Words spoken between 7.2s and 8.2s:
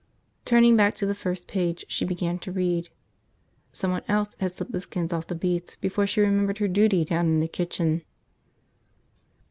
in the kitchen.